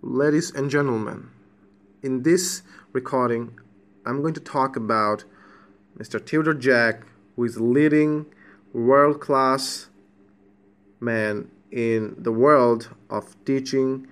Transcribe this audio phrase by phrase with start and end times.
[0.00, 1.28] Ladies and gentlemen,
[2.04, 3.58] in this recording,
[4.06, 5.24] I'm going to talk about
[5.98, 6.24] Mr.
[6.24, 7.02] Theodore Jack,
[7.34, 8.26] who is leading
[8.72, 9.88] world class
[11.00, 14.06] man in the world of teaching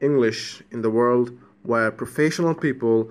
[0.00, 3.08] English in the world where professional people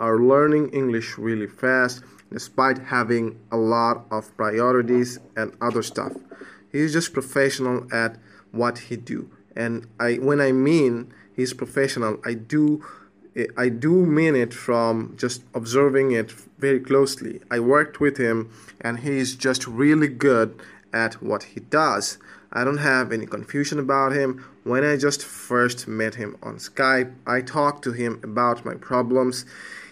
[0.00, 2.02] are learning English really fast
[2.32, 6.14] despite having a lot of priorities and other stuff.
[6.72, 8.18] He's just professional at
[8.50, 9.30] what he do.
[9.58, 12.18] And I when I mean he's professional.
[12.24, 12.82] I do
[13.56, 17.40] I do mean it from just observing it very closely.
[17.50, 18.50] I worked with him
[18.80, 20.58] and he's just really good
[20.92, 22.18] at what he does.
[22.52, 24.44] I don't have any confusion about him.
[24.64, 29.44] When I just first met him on Skype, I talked to him about my problems.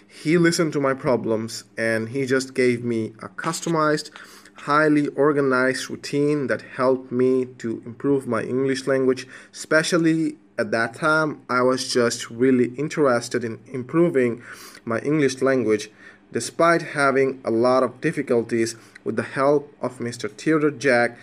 [0.07, 4.09] He listened to my problems and he just gave me a customized,
[4.53, 11.41] highly organized routine that helped me to improve my English language, especially at that time,
[11.49, 14.41] I was just really interested in improving
[14.85, 15.91] my English language
[16.31, 20.29] despite having a lot of difficulties with the help of Mr.
[20.29, 21.17] Theodore Jack.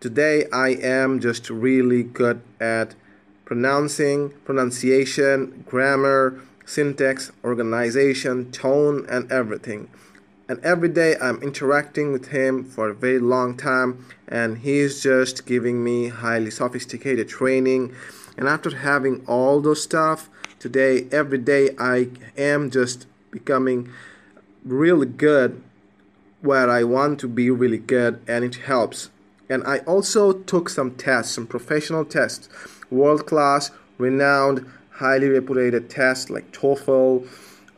[0.00, 2.94] Today, I am just really good at
[3.44, 9.88] pronouncing, pronunciation, grammar, syntax, organization, tone, and everything.
[10.48, 15.46] And every day I'm interacting with him for a very long time, and he's just
[15.46, 17.94] giving me highly sophisticated training
[18.36, 23.90] and after having all those stuff today, every day I am just becoming
[24.64, 25.62] really good
[26.40, 29.10] where I want to be really good, and it helps.
[29.48, 32.48] And I also took some tests, some professional tests,
[32.90, 37.26] world class, renowned, highly reputed tests like TOEFL,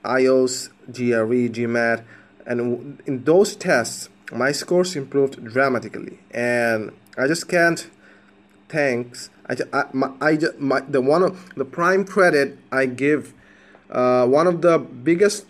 [0.05, 2.05] IELTS, GRE, GMAT,
[2.47, 7.89] and in those tests, my scores improved dramatically, and I just can't
[8.69, 9.31] thanks.
[9.49, 13.33] I, I, my, I my, the one of the prime credit I give.
[13.91, 15.47] Uh, one of the biggest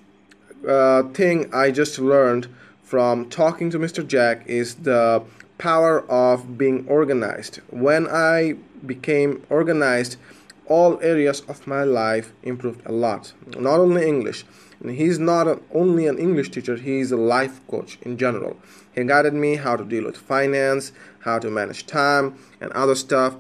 [0.69, 2.49] uh, thing I just learned
[2.83, 4.07] from talking to Mr.
[4.07, 5.23] Jack is the
[5.59, 7.57] power of being organized.
[7.71, 10.17] When I became organized,
[10.67, 13.33] all areas of my life improved a lot.
[13.59, 14.45] Not only English.
[14.85, 18.57] He's not only an English teacher, he's a life coach in general.
[18.95, 23.37] He guided me how to deal with finance, how to manage time, and other stuff.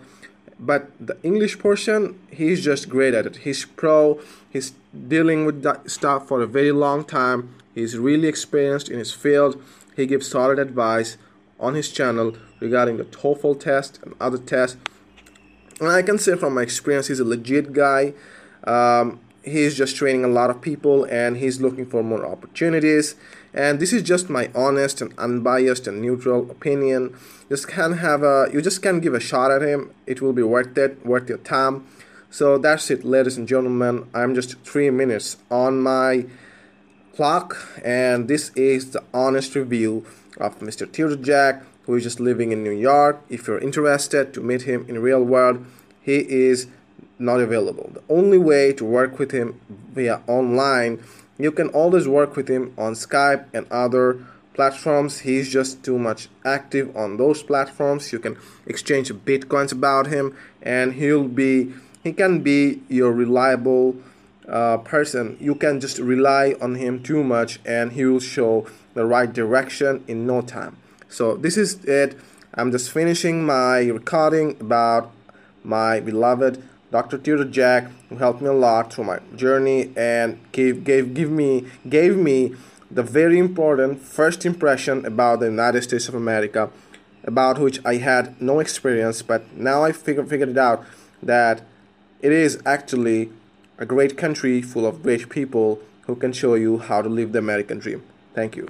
[0.59, 3.37] But the English portion, he's just great at it.
[3.37, 4.72] He's pro, he's
[5.08, 7.54] dealing with that stuff for a very long time.
[7.75, 9.62] He's really experienced in his field.
[9.94, 11.19] He gives solid advice
[11.60, 14.78] on his channel regarding the TOEFL test and other tests.
[15.81, 18.14] And I can say from my experience, he's a legit guy.
[18.64, 23.14] Um, he's just training a lot of people and he's looking for more opportunities.
[23.54, 27.16] And this is just my honest and unbiased and neutral opinion.
[27.48, 29.94] Just can have a you just can give a shot at him.
[30.06, 31.87] It will be worth it worth your time.
[32.28, 34.08] So that's it ladies and gentlemen.
[34.12, 36.26] I'm just three minutes on my
[37.14, 40.04] clock and this is the honest review
[40.39, 44.41] of mr theodore jack who is just living in new york if you're interested to
[44.41, 45.65] meet him in real world
[46.01, 46.69] he is
[47.19, 47.91] not available.
[47.93, 49.61] The only way to work with him
[49.93, 51.03] via online,
[51.39, 54.19] you can always work with him on Skype and other
[54.55, 55.21] platforms.
[55.21, 58.13] He's just too much active on those platforms.
[58.13, 58.37] You can
[58.67, 61.73] exchange bitcoins about him, and he'll be
[62.03, 63.97] he can be your reliable
[64.49, 65.37] uh, person.
[65.41, 70.05] You can just rely on him too much, and he will show the right direction
[70.07, 70.77] in no time.
[71.09, 72.19] So this is it.
[72.55, 75.12] I'm just finishing my recording about
[75.62, 77.19] my beloved Dr.
[77.19, 81.67] Theodore Jack, who helped me a lot through my journey and gave gave give me
[81.89, 82.55] gave me
[82.91, 86.71] the very important first impression about the United States of America,
[87.25, 90.85] about which I had no experience, but now I figured figured it out
[91.23, 91.62] that
[92.21, 93.31] it is actually
[93.78, 97.38] a great country full of great people who can show you how to live the
[97.38, 98.03] American dream.
[98.34, 98.69] Thank you.